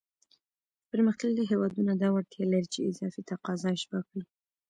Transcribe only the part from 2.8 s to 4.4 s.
اضافي تقاضا اشباع کړي.